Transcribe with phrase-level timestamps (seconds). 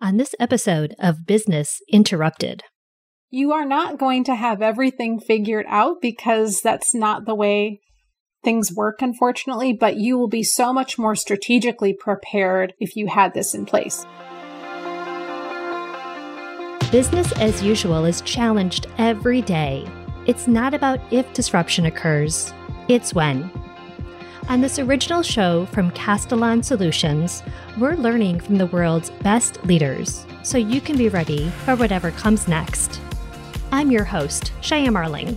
[0.00, 2.62] on this episode of Business Interrupted.
[3.30, 7.80] You are not going to have everything figured out because that's not the way
[8.44, 13.34] things work, unfortunately, but you will be so much more strategically prepared if you had
[13.34, 14.06] this in place.
[16.92, 19.86] Business as usual is challenged every day.
[20.26, 22.52] It's not about if disruption occurs,
[22.88, 23.50] it's when.
[24.48, 27.42] On this original show from Castellan Solutions,
[27.78, 32.46] we're learning from the world's best leaders so you can be ready for whatever comes
[32.46, 33.00] next.
[33.72, 35.36] I'm your host, Cheyenne Marling.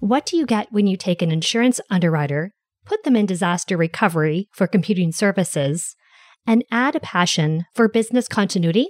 [0.00, 2.52] What do you get when you take an insurance underwriter,
[2.86, 5.96] put them in disaster recovery for computing services,
[6.46, 8.88] and add a passion for business continuity?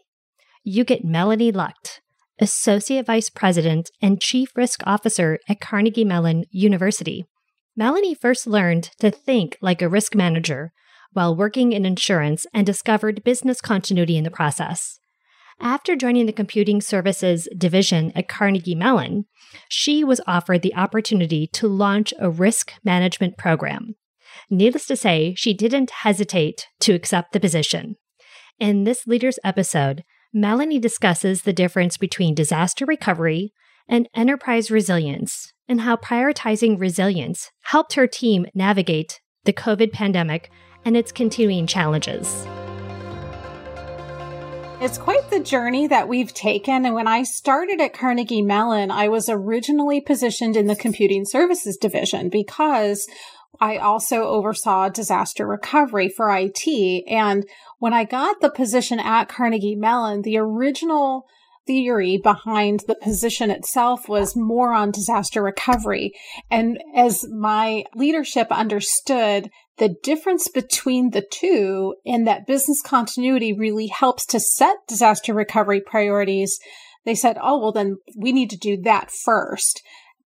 [0.63, 2.01] You get Melanie Lucht,
[2.41, 7.25] Associate Vice President and Chief Risk Officer at Carnegie Mellon University.
[7.77, 10.73] Melanie first learned to think like a risk manager
[11.13, 14.99] while working in insurance and discovered business continuity in the process.
[15.61, 19.27] After joining the computing services division at Carnegie Mellon,
[19.69, 23.95] she was offered the opportunity to launch a risk management program.
[24.51, 27.97] Needless to say, she didn't hesitate to accept the position.
[28.59, 30.03] In this leader's episode,
[30.33, 33.53] Melanie discusses the difference between disaster recovery
[33.89, 40.51] and enterprise resilience and how prioritizing resilience helped her team navigate the COVID pandemic
[40.85, 42.47] and its continuing challenges.
[44.79, 46.85] It's quite the journey that we've taken.
[46.85, 51.79] And when I started at Carnegie Mellon, I was originally positioned in the computing services
[51.79, 53.09] division because
[53.59, 57.05] I also oversaw disaster recovery for IT.
[57.09, 57.47] And
[57.79, 61.27] when I got the position at Carnegie Mellon, the original
[61.67, 66.13] theory behind the position itself was more on disaster recovery.
[66.51, 73.89] And as my leadership understood the difference between the two and that business continuity really
[73.89, 76.59] helps to set disaster recovery priorities,
[77.05, 79.83] they said, oh, well, then we need to do that first.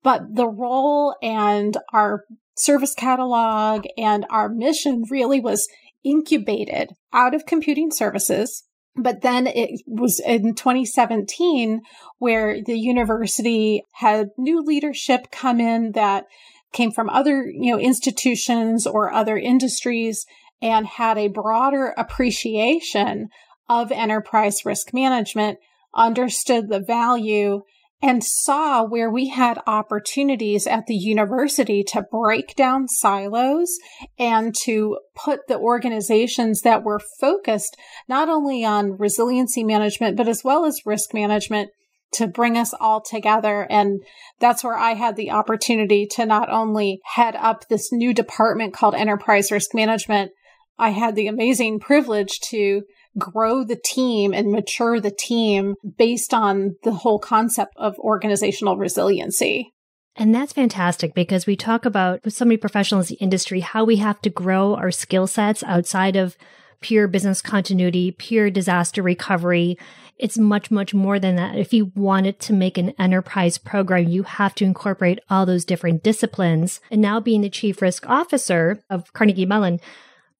[0.02, 2.24] But the role and our
[2.56, 5.68] service catalog and our mission really was
[6.04, 8.64] incubated out of computing services
[8.96, 11.82] but then it was in 2017
[12.18, 16.26] where the university had new leadership come in that
[16.72, 20.26] came from other, you know, institutions or other industries
[20.62, 23.28] and had a broader appreciation
[23.68, 25.58] of enterprise risk management,
[25.94, 27.62] understood the value
[28.02, 33.78] and saw where we had opportunities at the university to break down silos
[34.18, 37.76] and to put the organizations that were focused
[38.08, 41.70] not only on resiliency management, but as well as risk management
[42.12, 43.66] to bring us all together.
[43.70, 44.02] And
[44.38, 48.94] that's where I had the opportunity to not only head up this new department called
[48.94, 50.30] enterprise risk management,
[50.78, 52.82] I had the amazing privilege to
[53.18, 59.72] grow the team and mature the team based on the whole concept of organizational resiliency.
[60.16, 63.84] And that's fantastic because we talk about with so many professionals in the industry how
[63.84, 66.36] we have to grow our skill sets outside of
[66.80, 69.76] pure business continuity, pure disaster recovery.
[70.18, 71.56] It's much, much more than that.
[71.56, 76.04] If you wanted to make an enterprise program, you have to incorporate all those different
[76.04, 76.80] disciplines.
[76.90, 79.80] And now being the chief risk officer of Carnegie Mellon,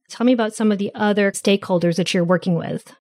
[0.09, 2.95] Tell me about some of the other stakeholders that you're working with.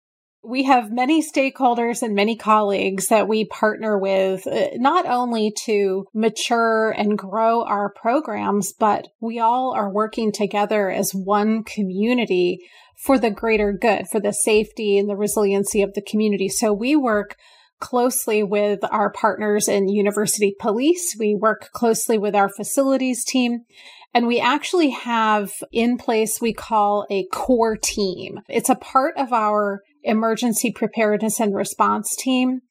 [0.44, 6.06] We have many stakeholders and many colleagues that we partner with, uh, not only to
[6.16, 12.60] mature and grow our programs, but we all are working together as one community
[13.06, 16.50] for the greater good, for the safety and the resiliency of the community.
[16.50, 17.36] So we work
[17.82, 21.16] closely with our partners in university police.
[21.20, 23.66] We work closely with our facilities team
[24.14, 28.40] and we actually have in place, we call a core team.
[28.50, 32.62] It's a part of our emergency preparedness and response team.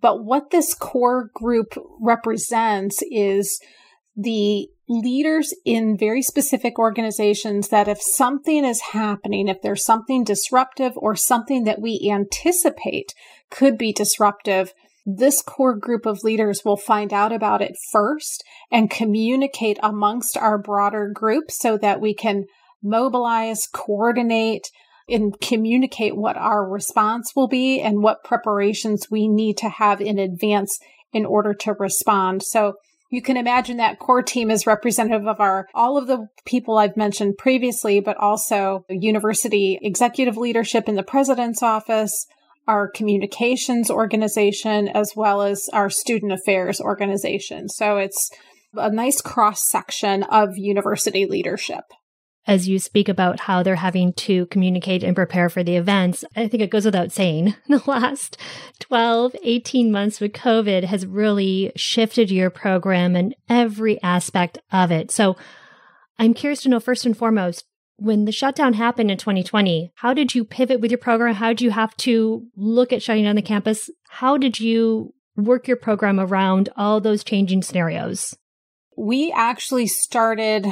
[0.00, 3.60] But what this core group represents is
[4.16, 10.92] the leaders in very specific organizations that if something is happening, if there's something disruptive
[10.96, 13.12] or something that we anticipate
[13.50, 14.72] could be disruptive,
[15.06, 20.58] this core group of leaders will find out about it first and communicate amongst our
[20.58, 22.44] broader group so that we can
[22.82, 24.68] mobilize, coordinate,
[25.08, 30.18] and communicate what our response will be and what preparations we need to have in
[30.18, 30.78] advance
[31.12, 32.42] in order to respond.
[32.42, 32.74] So
[33.10, 36.96] you can imagine that core team is representative of our all of the people I've
[36.96, 42.26] mentioned previously, but also university executive leadership in the president's office,
[42.68, 47.68] our communications organization as well as our student affairs organization.
[47.68, 48.30] So it's
[48.74, 51.84] a nice cross section of university leadership.
[52.46, 56.48] as you speak about how they're having to communicate and prepare for the events, I
[56.48, 58.38] think it goes without saying the last
[58.80, 65.10] 12, 18 months with COVID has really shifted your program and every aspect of it.
[65.10, 65.36] So
[66.18, 67.64] I'm curious to know first and foremost,
[67.98, 71.34] when the shutdown happened in 2020, how did you pivot with your program?
[71.34, 73.90] How did you have to look at shutting down the campus?
[74.08, 78.36] How did you work your program around all those changing scenarios?
[78.96, 80.66] We actually started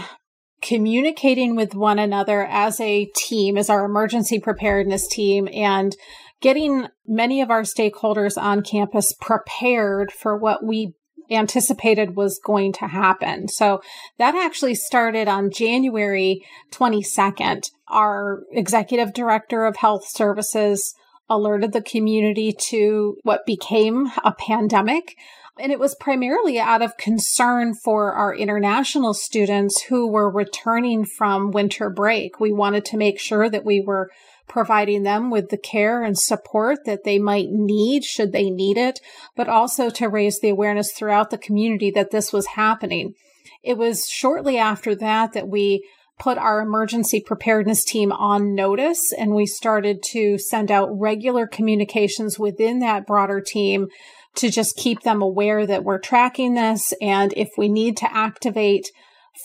[0.63, 5.95] communicating with one another as a team, as our emergency preparedness team, and
[6.41, 10.95] getting many of our stakeholders on campus prepared for what we
[11.31, 13.49] anticipated was going to happen.
[13.49, 13.81] So
[14.19, 17.71] that actually started on January 22nd.
[17.89, 20.95] Our executive director of health services
[21.29, 25.17] alerted the community to what became a pandemic.
[25.59, 31.51] And it was primarily out of concern for our international students who were returning from
[31.51, 32.39] winter break.
[32.39, 34.11] We wanted to make sure that we were
[34.49, 39.01] providing them with the care and support that they might need should they need it,
[39.35, 43.15] but also to raise the awareness throughout the community that this was happening.
[43.63, 45.85] It was shortly after that that we
[46.19, 52.39] put our emergency preparedness team on notice and we started to send out regular communications
[52.39, 53.89] within that broader team
[54.37, 56.93] to just keep them aware that we're tracking this.
[57.01, 58.87] And if we need to activate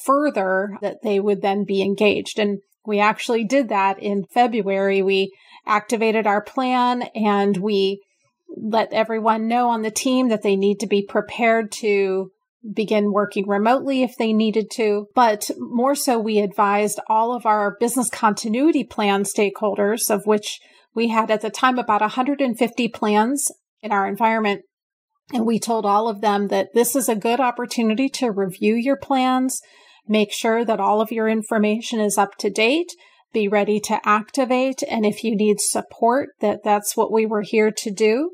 [0.05, 2.39] further, that they would then be engaged.
[2.39, 5.01] And we actually did that in February.
[5.01, 5.31] We
[5.65, 8.01] activated our plan and we
[8.55, 12.31] let everyone know on the team that they need to be prepared to
[12.73, 15.07] begin working remotely if they needed to.
[15.15, 20.59] But more so, we advised all of our business continuity plan stakeholders, of which
[20.93, 23.51] we had at the time about 150 plans
[23.81, 24.63] in our environment.
[25.33, 28.97] And we told all of them that this is a good opportunity to review your
[28.97, 29.61] plans,
[30.07, 32.91] make sure that all of your information is up to date,
[33.33, 34.83] be ready to activate.
[34.89, 38.31] And if you need support, that that's what we were here to do.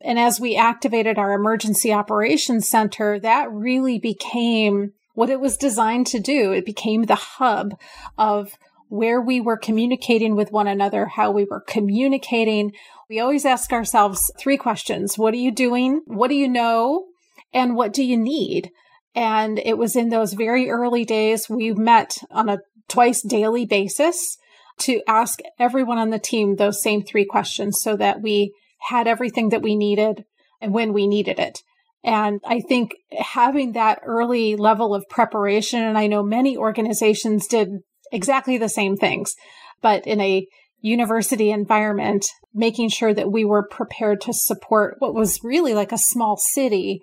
[0.00, 6.06] And as we activated our emergency operations center, that really became what it was designed
[6.06, 6.52] to do.
[6.52, 7.74] It became the hub
[8.16, 8.52] of
[8.88, 12.72] where we were communicating with one another, how we were communicating.
[13.10, 15.18] We always ask ourselves three questions.
[15.18, 16.02] What are you doing?
[16.06, 17.06] What do you know?
[17.52, 18.70] And what do you need?
[19.14, 22.58] And it was in those very early days we met on a
[22.88, 24.38] twice daily basis
[24.80, 28.54] to ask everyone on the team those same three questions so that we
[28.88, 30.24] had everything that we needed
[30.60, 31.62] and when we needed it.
[32.04, 37.80] And I think having that early level of preparation, and I know many organizations did
[38.12, 39.34] exactly the same things,
[39.82, 40.46] but in a
[40.80, 42.24] university environment,
[42.54, 47.00] making sure that we were prepared to support what was really like a small city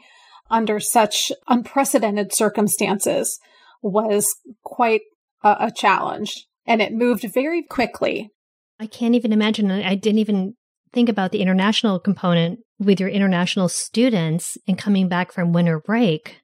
[0.50, 3.40] under such unprecedented circumstances
[3.82, 5.02] was quite
[5.44, 6.46] a, a challenge.
[6.66, 8.32] And it moved very quickly.
[8.80, 9.72] I can't even imagine.
[9.72, 10.56] I didn't even
[10.92, 16.42] think about the international component with your international students and coming back from winter break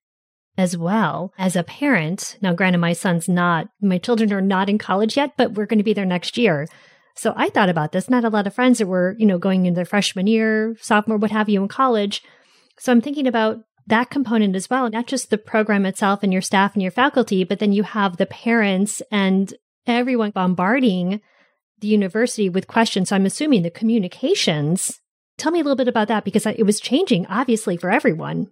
[0.57, 2.38] as well as a parent.
[2.42, 5.80] Now, granted, my son's not, my children are not in college yet, but we're going
[5.80, 6.68] to be there next year.
[7.15, 8.09] So I thought about this.
[8.09, 11.18] Not a lot of friends that were, you know, going into their freshman year, sophomore,
[11.18, 12.21] what have you in college.
[12.77, 16.42] So I'm thinking about that component as well, not just the program itself and your
[16.42, 19.54] staff and your faculty, but then you have the parents and
[19.88, 21.22] everyone bombarding
[21.80, 23.10] the university with questions.
[23.10, 25.00] So I'm assuming the communications.
[25.38, 28.51] Tell me a little bit about that because it was changing, obviously, for everyone.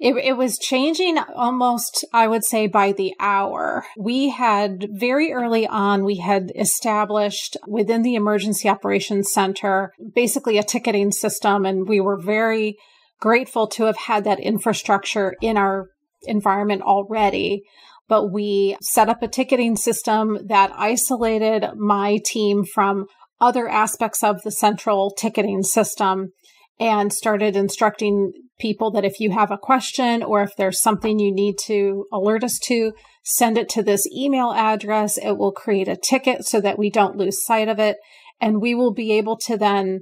[0.00, 3.84] It, it, was changing almost, I would say, by the hour.
[3.96, 10.62] We had very early on, we had established within the Emergency Operations Center basically a
[10.62, 12.76] ticketing system, and we were very
[13.20, 15.88] grateful to have had that infrastructure in our
[16.22, 17.62] environment already
[18.08, 23.06] but we set up a ticketing system that isolated my team from
[23.40, 26.32] other aspects of the central ticketing system
[26.80, 31.32] and started instructing people that if you have a question or if there's something you
[31.32, 35.18] need to alert us to, send it to this email address.
[35.18, 37.98] It will create a ticket so that we don't lose sight of it.
[38.40, 40.00] And we will be able to then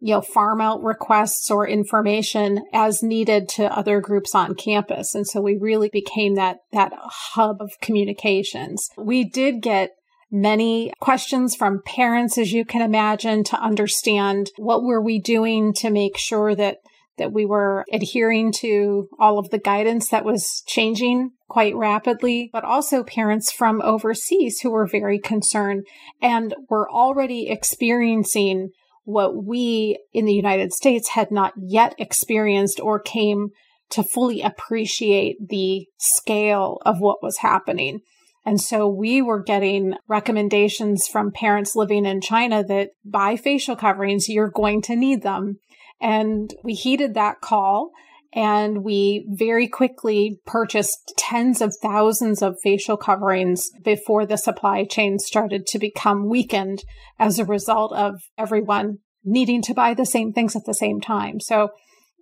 [0.00, 5.14] you know, farm out requests or information as needed to other groups on campus.
[5.14, 8.88] And so we really became that, that hub of communications.
[8.98, 9.90] We did get
[10.30, 15.90] many questions from parents, as you can imagine, to understand what were we doing to
[15.90, 16.78] make sure that
[17.18, 22.62] that we were adhering to all of the guidance that was changing quite rapidly, but
[22.62, 25.86] also parents from overseas who were very concerned
[26.20, 28.68] and were already experiencing
[29.06, 33.50] what we in the United States had not yet experienced or came
[33.88, 38.00] to fully appreciate the scale of what was happening.
[38.44, 44.28] And so we were getting recommendations from parents living in China that buy facial coverings,
[44.28, 45.60] you're going to need them.
[46.00, 47.92] And we heeded that call
[48.32, 55.18] and we very quickly purchased tens of thousands of facial coverings before the supply chain
[55.18, 56.84] started to become weakened
[57.18, 61.40] as a result of everyone needing to buy the same things at the same time.
[61.40, 61.70] So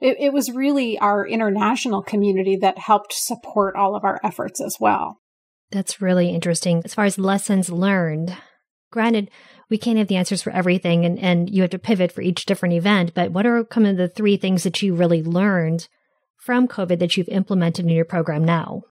[0.01, 4.77] it, it was really our international community that helped support all of our efforts as
[4.81, 5.21] well.
[5.71, 6.83] That's really interesting.
[6.85, 8.37] As far as lessons learned,
[8.91, 9.31] granted,
[9.71, 12.47] we can't have the answers for everything and, and you have to pivot for each
[12.47, 15.89] different event, but what are some of the three things that you really learned
[16.37, 18.83] from COVID that you've implemented in your program now?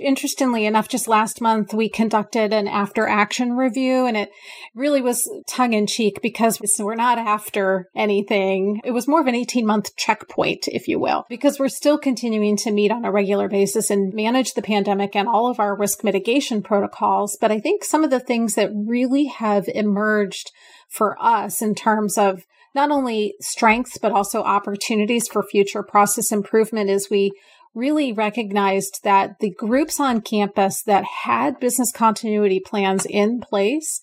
[0.00, 4.30] Interestingly enough, just last month we conducted an after action review and it
[4.74, 8.80] really was tongue in cheek because we're not after anything.
[8.84, 12.56] It was more of an 18 month checkpoint, if you will, because we're still continuing
[12.58, 16.04] to meet on a regular basis and manage the pandemic and all of our risk
[16.04, 17.36] mitigation protocols.
[17.40, 20.52] But I think some of the things that really have emerged
[20.88, 22.44] for us in terms of
[22.76, 27.32] not only strengths, but also opportunities for future process improvement is we
[27.76, 34.00] really recognized that the groups on campus that had business continuity plans in place,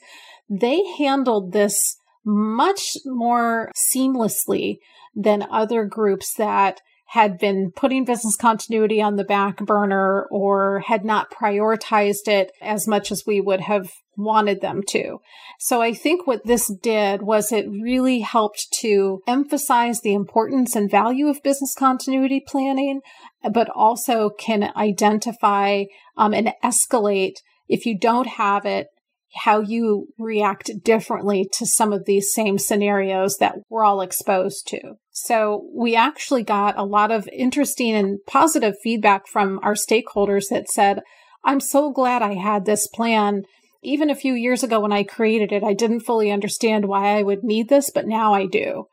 [0.49, 4.77] they handled this much more seamlessly
[5.15, 6.79] than other groups that
[7.13, 12.87] had been putting business continuity on the back burner or had not prioritized it as
[12.87, 15.19] much as we would have wanted them to.
[15.59, 20.89] So I think what this did was it really helped to emphasize the importance and
[20.89, 23.01] value of business continuity planning,
[23.51, 25.83] but also can identify
[26.17, 28.87] um, and escalate if you don't have it
[29.35, 34.79] how you react differently to some of these same scenarios that we're all exposed to.
[35.11, 40.69] So we actually got a lot of interesting and positive feedback from our stakeholders that
[40.69, 41.01] said,
[41.43, 43.43] I'm so glad I had this plan.
[43.81, 47.23] Even a few years ago when I created it, I didn't fully understand why I
[47.23, 48.85] would need this, but now I do.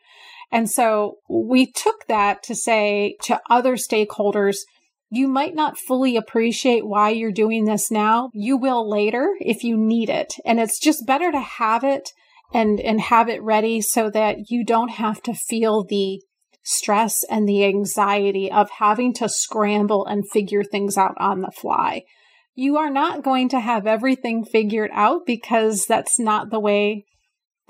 [0.52, 4.57] And so we took that to say to other stakeholders,
[5.11, 8.30] you might not fully appreciate why you're doing this now.
[8.33, 10.35] You will later if you need it.
[10.45, 12.11] And it's just better to have it
[12.52, 16.21] and, and have it ready so that you don't have to feel the
[16.62, 22.02] stress and the anxiety of having to scramble and figure things out on the fly.
[22.54, 27.07] You are not going to have everything figured out because that's not the way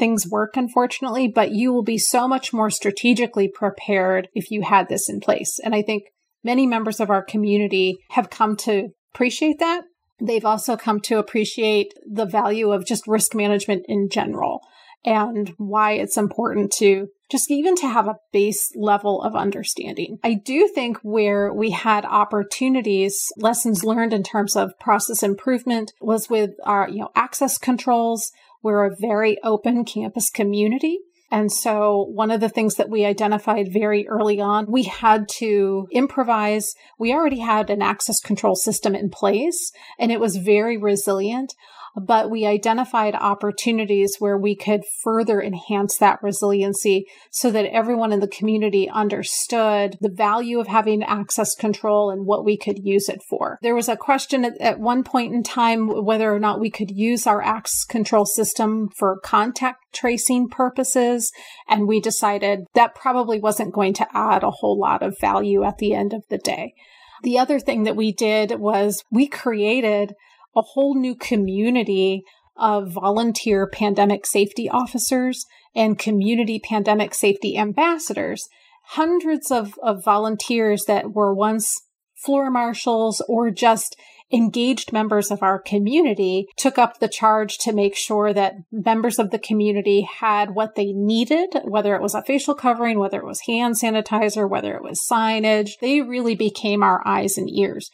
[0.00, 4.88] things work, unfortunately, but you will be so much more strategically prepared if you had
[4.88, 5.60] this in place.
[5.62, 6.04] And I think
[6.42, 9.84] many members of our community have come to appreciate that.
[10.20, 14.60] They've also come to appreciate the value of just risk management in general
[15.04, 20.18] and why it's important to just even to have a base level of understanding.
[20.24, 26.28] I do think where we had opportunities, lessons learned in terms of process improvement was
[26.28, 28.32] with our, you know, access controls.
[28.62, 31.00] We're a very open campus community.
[31.30, 35.86] And so one of the things that we identified very early on, we had to
[35.92, 36.74] improvise.
[36.98, 41.54] We already had an access control system in place and it was very resilient
[41.96, 48.20] but we identified opportunities where we could further enhance that resiliency so that everyone in
[48.20, 53.22] the community understood the value of having access control and what we could use it
[53.28, 53.58] for.
[53.62, 56.90] There was a question at, at one point in time whether or not we could
[56.90, 61.32] use our access control system for contact tracing purposes.
[61.68, 65.78] And we decided that probably wasn't going to add a whole lot of value at
[65.78, 66.74] the end of the day.
[67.22, 70.14] The other thing that we did was we created
[70.56, 72.22] a whole new community
[72.56, 78.48] of volunteer pandemic safety officers and community pandemic safety ambassadors.
[78.88, 81.68] Hundreds of, of volunteers that were once
[82.16, 83.96] floor marshals or just
[84.32, 89.30] engaged members of our community took up the charge to make sure that members of
[89.30, 93.40] the community had what they needed, whether it was a facial covering, whether it was
[93.48, 95.72] hand sanitizer, whether it was signage.
[95.80, 97.90] They really became our eyes and ears.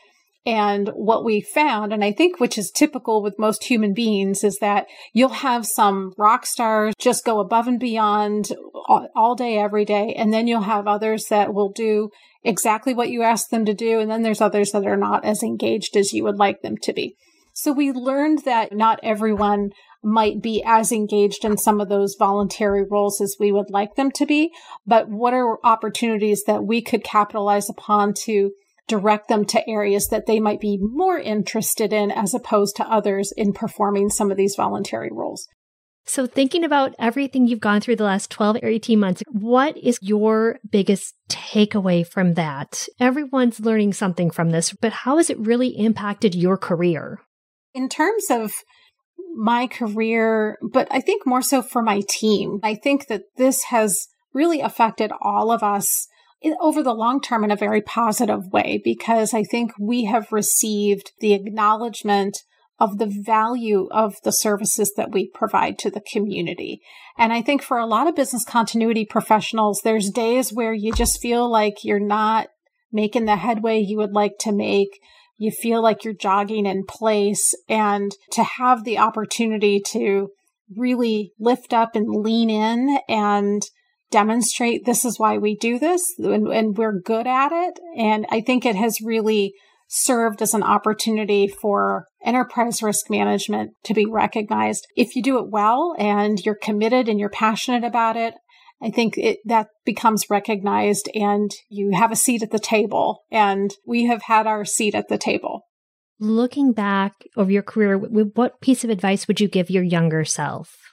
[0.47, 4.59] And what we found, and I think which is typical with most human beings, is
[4.61, 8.53] that you'll have some rock stars just go above and beyond
[8.87, 10.15] all, day, every day.
[10.17, 12.11] And then you'll have others that will do
[12.45, 13.99] exactly what you ask them to do.
[13.99, 16.93] And then there's others that are not as engaged as you would like them to
[16.93, 17.17] be.
[17.53, 22.85] So we learned that not everyone might be as engaged in some of those voluntary
[22.85, 24.53] roles as we would like them to be.
[24.87, 28.53] But what are opportunities that we could capitalize upon to
[28.89, 33.33] direct them to areas that they might be more interested in as opposed to others
[33.37, 35.49] in performing some of these voluntary roles.
[36.09, 39.99] So, thinking about everything you've gone through the last 12 or 18 months, what is
[40.01, 42.87] your biggest takeaway from that?
[43.01, 47.19] Everyone's learning something from this, but how has it really impacted your career?
[47.75, 48.53] In terms of
[49.35, 54.07] my career, but I think more so for my team, I think that this has
[54.33, 56.07] really affected all of us
[56.61, 61.13] over the long term in a very positive way because I think we have received
[61.21, 62.39] the acknowledgement
[62.79, 66.81] of the value of the services that we provide to the community.
[67.17, 71.21] And I think for a lot of business continuity professionals, there's days where you just
[71.23, 72.49] feel like you're not
[72.93, 75.01] making the headway you would like to make.
[75.39, 80.29] You feel like you're jogging in place and to have the opportunity to
[80.77, 83.63] really lift up and lean in and
[84.11, 87.79] demonstrate this is why we do this and, and, we're good at it.
[87.97, 89.53] And I think it has really
[89.89, 94.87] served as an opportunity for enterprise risk management to be recognized.
[94.97, 98.35] If you do it well and you're committed and you're passionate about it,
[98.83, 103.23] I think it, that becomes recognized and you have a seat at the table.
[103.31, 105.63] And we have had our seat at the table.
[106.19, 110.86] Looking back over your career, what piece of advice would you give your younger self?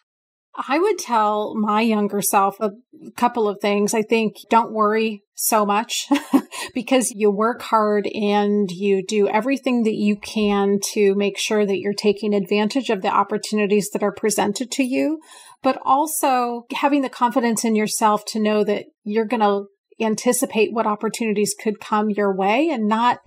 [0.56, 2.72] I would tell my younger self a
[3.16, 3.94] couple of things.
[3.94, 6.08] I think don't worry so much
[6.76, 11.80] because you work hard and you do everything that you can to make sure that
[11.80, 15.20] you're taking advantage of the opportunities that are presented to you,
[15.64, 19.66] but also having the confidence in yourself to know that you're going to
[20.00, 23.20] anticipate what opportunities could come your way and not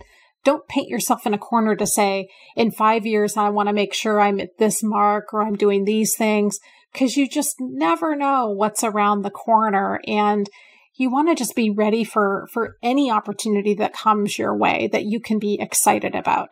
[0.43, 3.93] don't paint yourself in a corner to say in 5 years I want to make
[3.93, 6.59] sure I'm at this mark or I'm doing these things
[6.97, 10.49] because you just never know what's around the corner and
[10.95, 15.05] you want to just be ready for for any opportunity that comes your way that
[15.05, 16.49] you can be excited about.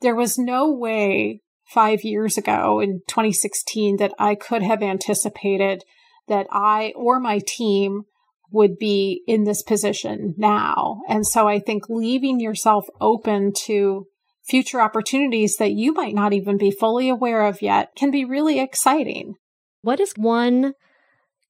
[0.00, 5.84] There was no way 5 years ago in 2016 that I could have anticipated
[6.26, 8.02] that I or my team
[8.50, 11.02] would be in this position now.
[11.08, 14.06] And so I think leaving yourself open to
[14.44, 18.58] future opportunities that you might not even be fully aware of yet can be really
[18.58, 19.36] exciting.
[19.84, 20.72] What is one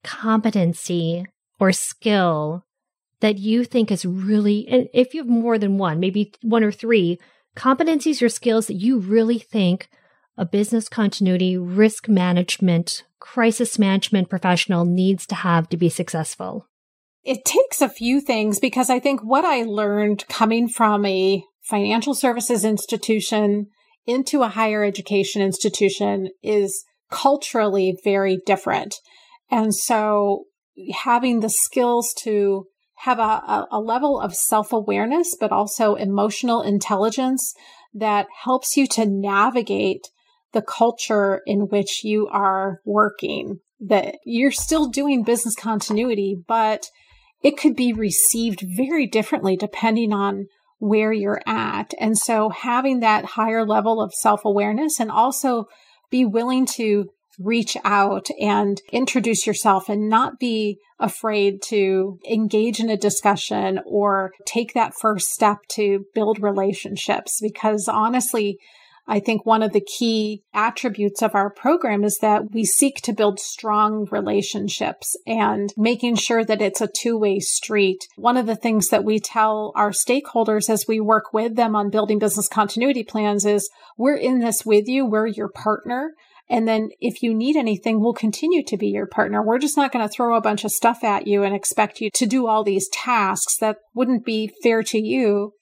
[0.02, 1.24] competency
[1.60, 2.64] or skill
[3.20, 6.72] that you think is really, and if you have more than one, maybe one or
[6.72, 7.20] three
[7.56, 9.88] competencies or skills that you really think
[10.36, 16.66] a business continuity, risk management, crisis management professional needs to have to be successful?
[17.22, 22.14] It takes a few things because I think what I learned coming from a financial
[22.14, 23.68] services institution
[24.06, 28.96] into a higher education institution is culturally very different.
[29.50, 30.44] And so
[31.04, 37.54] having the skills to have a, a level of self awareness, but also emotional intelligence
[37.92, 40.08] that helps you to navigate
[40.52, 43.60] the culture in which you are working.
[43.80, 46.86] That you're still doing business continuity, but
[47.42, 50.46] it could be received very differently depending on
[50.78, 51.92] where you're at.
[52.00, 55.66] And so having that higher level of self awareness and also
[56.14, 62.88] be willing to reach out and introduce yourself and not be afraid to engage in
[62.88, 67.40] a discussion or take that first step to build relationships.
[67.42, 68.58] Because honestly,
[69.06, 73.12] I think one of the key attributes of our program is that we seek to
[73.12, 78.08] build strong relationships and making sure that it's a two way street.
[78.16, 81.90] One of the things that we tell our stakeholders as we work with them on
[81.90, 85.04] building business continuity plans is we're in this with you.
[85.04, 86.12] We're your partner.
[86.48, 89.42] And then if you need anything, we'll continue to be your partner.
[89.42, 92.10] We're just not going to throw a bunch of stuff at you and expect you
[92.14, 95.52] to do all these tasks that wouldn't be fair to you.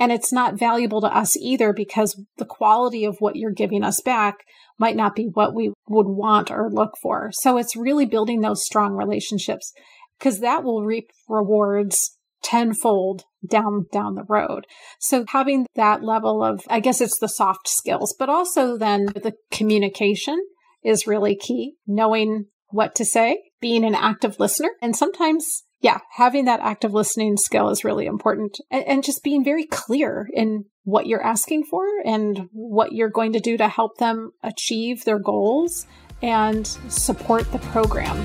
[0.00, 4.00] And it's not valuable to us either because the quality of what you're giving us
[4.00, 4.38] back
[4.78, 7.30] might not be what we would want or look for.
[7.34, 9.72] So it's really building those strong relationships
[10.18, 14.66] because that will reap rewards tenfold down down the road.
[14.98, 19.34] So having that level of I guess it's the soft skills, but also then the
[19.50, 20.42] communication
[20.82, 26.44] is really key, knowing what to say, being an active listener, and sometimes yeah, having
[26.44, 31.06] that active listening skill is really important and, and just being very clear in what
[31.06, 35.86] you're asking for and what you're going to do to help them achieve their goals
[36.22, 38.18] and support the program.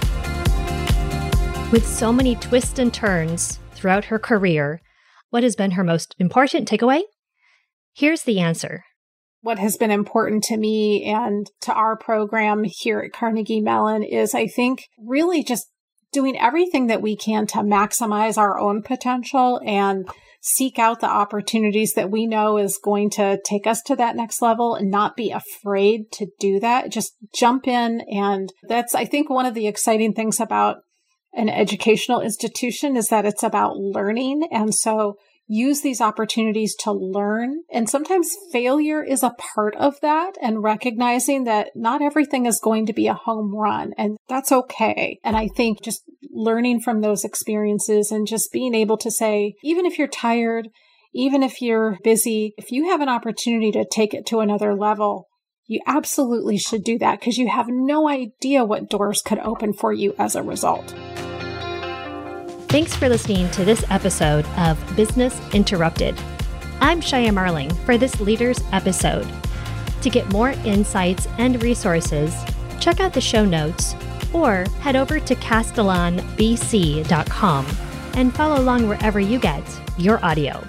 [1.72, 4.82] With so many twists and turns, throughout her career,
[5.30, 7.02] what has been her most important takeaway?
[7.94, 8.84] Here's the answer.
[9.42, 14.34] What has been important to me and to our program here at Carnegie Mellon is
[14.34, 15.68] I think really just
[16.16, 21.94] doing everything that we can to maximize our own potential and seek out the opportunities
[21.94, 25.30] that we know is going to take us to that next level and not be
[25.30, 26.90] afraid to do that.
[26.90, 28.00] Just jump in.
[28.10, 30.78] And that's, I think, one of the exciting things about
[31.34, 34.48] an educational institution is that it's about learning.
[34.52, 37.64] And so use these opportunities to learn.
[37.72, 42.86] And sometimes failure is a part of that and recognizing that not everything is going
[42.88, 45.20] to be a home run and that's okay.
[45.24, 49.86] And I think just learning from those experiences and just being able to say, even
[49.86, 50.70] if you're tired,
[51.14, 55.28] even if you're busy, if you have an opportunity to take it to another level,
[55.68, 59.94] you absolutely should do that because you have no idea what doors could open for
[59.94, 60.94] you as a result.
[62.76, 66.22] Thanks for listening to this episode of Business Interrupted.
[66.82, 69.26] I'm Cheyenne Marling for this Leaders episode.
[70.02, 72.36] To get more insights and resources,
[72.82, 73.96] check out the show notes
[74.34, 77.66] or head over to castellanbc.com
[78.16, 79.64] and follow along wherever you get
[79.98, 80.62] your audio.